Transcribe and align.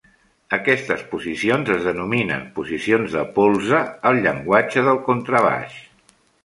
Aquestes 0.55 1.03
posicions 1.11 1.69
es 1.75 1.85
denominen 1.89 2.49
'posicions 2.57 3.19
de 3.19 3.27
polze' 3.37 3.85
al 4.13 4.23
llenguatge 4.27 4.89
del 4.91 5.03
contrabaix. 5.11 5.83